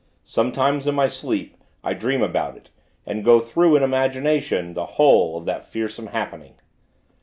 [0.25, 2.71] Sometimes, in my sleep, I dream about it,
[3.05, 6.55] and go through, in imagination, the whole of that fearsome happening.